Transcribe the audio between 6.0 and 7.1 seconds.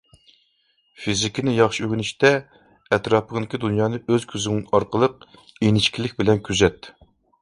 بىلەن كۆزەت.